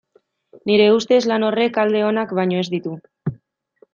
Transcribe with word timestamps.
Nire 0.69 0.87
ustez, 0.93 1.19
lan 1.33 1.45
horrek 1.49 1.77
alde 1.83 2.01
onak 2.09 2.35
baino 2.39 2.59
ez 2.65 2.67
ditu. 2.77 2.97